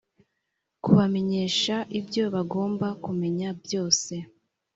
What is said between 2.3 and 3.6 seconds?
bagomba kumenya